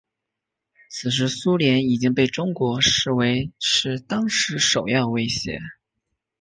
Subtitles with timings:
[0.89, 5.59] 此时苏联已经被中国视为是当时首要威胁。